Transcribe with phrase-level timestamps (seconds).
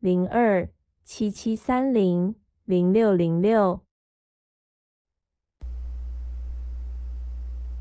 [0.00, 0.66] 零二
[1.04, 2.34] 七七三零
[2.64, 3.82] 零六零六。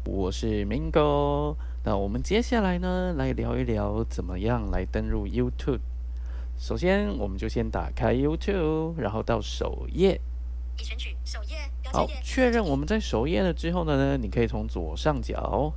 [0.04, 5.80] 我是 Mingo，那我们接下来呢，来聊一聊怎么样来登入 YouTube。
[6.58, 10.20] 首先，我们就先打开 YouTube，然后到首页。
[10.78, 11.56] 已选取首页。
[11.86, 15.72] 好，确认我们在首页了之后呢，你可以从左上角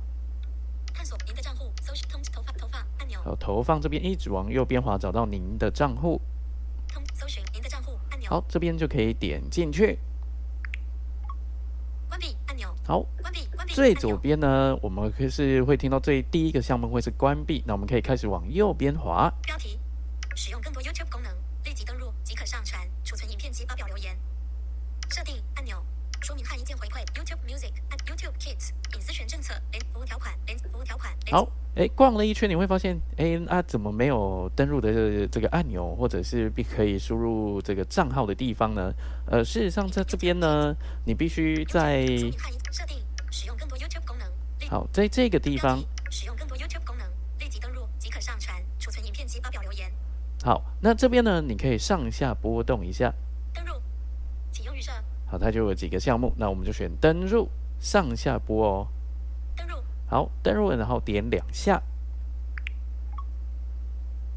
[0.93, 3.21] 探索您的账户，搜寻通投放投放按钮。
[3.21, 6.19] 好，投放这边一直往右边滑，找到您的账户。
[6.89, 8.22] 通搜寻您的账户按钮。
[8.33, 9.99] 好，这边就可以点进去。
[12.09, 12.73] 关闭按钮。
[12.83, 13.75] 好，关闭关闭。
[13.75, 19.31] 最左边呢，我们可是会听到最第一个项目会是关闭，那我们可以开始往右边滑。
[19.43, 19.79] 标题：
[20.35, 21.31] 使用更多 YouTube 功能，
[21.63, 24.17] 立即登录即可上传、储存影片及发表留言。
[25.11, 25.85] 设定按钮。
[26.21, 27.05] 说明和一键回馈。
[27.13, 27.71] YouTube Music
[28.07, 29.53] YouTube Kids 隐私权政策。
[29.93, 30.33] 服务条款。
[30.71, 31.13] 服务条款。
[31.29, 38.93] 好，哎，逛了一圈，你会发现，哎，啊，怎么没有登录的这个按钮，或者是必可以输入这个账号的地方呢？
[39.25, 42.05] 呃，事实上在这边呢，你必须在
[42.71, 42.99] 设定
[43.31, 44.27] 使用更多 YouTube 功能。
[44.69, 47.07] 好，在这个地方使用更多 YouTube 功能，
[47.39, 49.91] 立即登录即可上传、储存影片及发表留言。
[50.43, 53.11] 好，那这边呢，你可以上下波动一下。
[53.51, 53.73] 登入，
[54.51, 54.91] 启用预设
[55.25, 58.87] 好，它就有几个项目，那我们就选登入，上下播哦。
[59.55, 59.82] 登入。
[60.13, 61.81] 好，登入，然后点两下。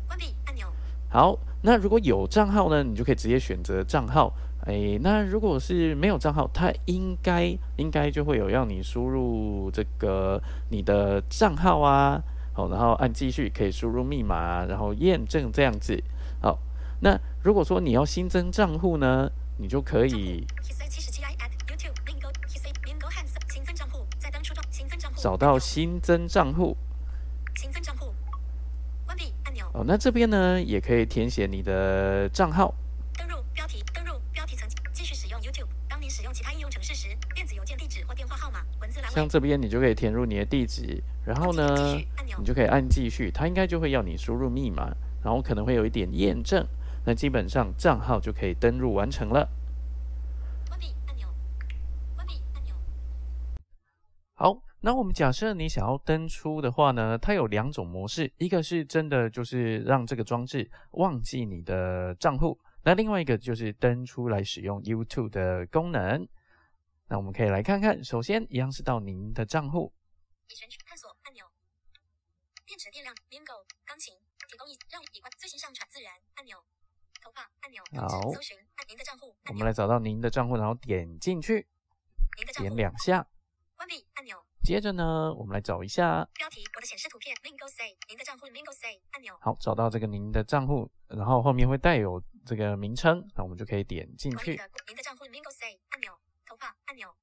[0.06, 0.66] 关闭按钮。
[1.10, 4.32] 好，那如果有账号呢，你就可以直接选择账号。
[4.60, 12.22] 哎，那如果是没有账号，它应该应该就会有要你输入这个你的账号啊。
[12.54, 16.02] 好，然后按继续，可以输入密码，然后验证这样子。
[16.40, 16.58] 好，
[17.00, 19.30] 那如果说你要新增账户呢？
[19.58, 20.46] 你就可以
[25.16, 26.76] 找到新增账户。
[27.56, 28.14] 新增账户，
[29.06, 29.66] 关闭按钮。
[29.72, 32.72] 哦，那这边呢，也可以填写你的账号。
[33.16, 35.66] 登入标题，登入标题层，继续使用 YouTube。
[35.88, 41.96] 当你使用其他应用程式时，电子邮件地址或电话号码，文字栏像这边你就可以填入你的地址，然后呢，
[42.38, 44.94] 你就可以按继续，它应该就会要你输入密码，
[45.24, 46.64] 然后可能会有一点验证。
[47.04, 49.48] 那基本上账号就可以登录完成了。
[50.68, 51.26] 关闭按钮，
[52.14, 52.74] 关闭按钮。
[54.38, 66.28] 好，那我们假设你想要登出的话呢，它有两种模式，一个是真的就是让这个装置忘记你的账户，那另外一个就是登出来使用 YouTube 的功能。
[67.08, 69.90] 那我们可以来看看，首先一样是到您的账户。
[70.48, 71.46] 已选取探索按钮，
[72.66, 74.12] 电池电量 Mingo 钢琴
[74.46, 76.58] 提供一让已关最新上传自然按钮。
[77.96, 78.20] 好，
[79.48, 81.66] 我们来找到您的账户，然后点进去，
[82.58, 83.26] 点两下。
[84.66, 89.38] 接着呢，我们来找一下标题，我的显示图片，Mingo Say，您的账户，Mingo Say 按钮。
[89.40, 94.60] 好，找到这个您的账户，然后后面会带有这个名称，那我们就可以点进去。
[94.88, 97.14] 您的账户，Mingo Say 按钮，投放按钮。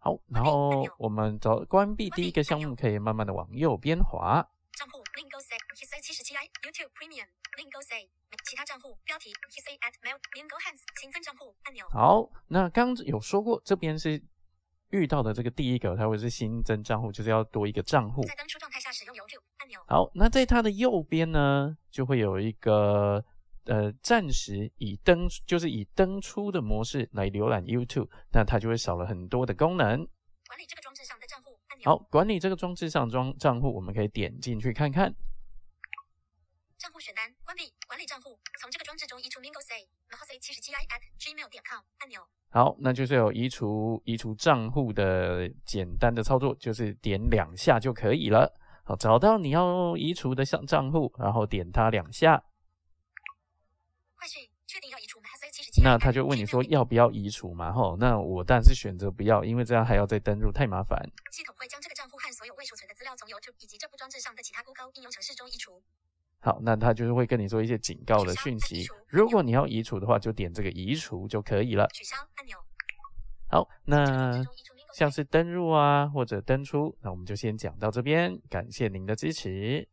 [0.00, 4.44] 好，然后我们找关闭第一个项目，可以慢慢的往右边滑。
[4.72, 8.10] 账户，Mingo Say，His 七十七 I，YouTube Premium，Mingo Say。
[8.44, 9.30] 其他账户标题
[9.62, 11.86] say at mail Mingo Hands 新增账户按钮。
[11.90, 14.20] 好，那刚有说过，这边是
[14.90, 18.22] 遇到的这个第一个，它会是新增账户，就是要多一个账户。
[18.22, 19.80] 在登出状态下使用 YouTube 按钮。
[19.86, 23.22] 好，那在它的右边呢，就会有一个
[23.66, 30.06] 呃，暂时以登就是以登出的模式来浏览 YouTube，那它就会少了很多的功能。
[30.46, 31.84] 管理这个装置上的账户按钮。
[31.84, 35.14] 好，管理这个装置上装账户，我们可以点进去看看。
[37.00, 42.26] 选单关闭，管理账户，从这个装置中移除 Mingo Say，然后 Say 七十七 i at gmail 点 com 按钮。
[42.50, 48.52] 好，那就是有移除移除账户的简单的操作，就是点两下就可以了。
[48.84, 52.42] 好，找到你要移除的账账户，然后点它两下。
[54.16, 55.82] 快讯，确定要移除 Say 七十七。
[55.82, 57.70] 那他就问你说要不要移除嘛？
[57.70, 60.98] 吼，那我当然是选择不要，因为这样还要再登录，太麻烦。
[61.30, 65.82] 系统会将这个账户和所有未储存的资料从 YouTube 以及这部装置上的其他 Google 应用程式中移除。
[66.40, 68.86] 好，那它就是会跟你做一些警告的讯息。
[69.08, 71.86] 如果你要移除的话，就点这个移除就可以了。
[71.92, 72.56] 取消按钮。
[73.50, 74.42] 好，那
[74.94, 78.38] 像是登入啊或者登出，那我们就先讲到这边。
[78.48, 79.88] 感谢您的支持。